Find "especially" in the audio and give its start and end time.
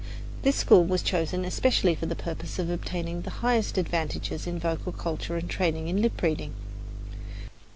1.45-1.93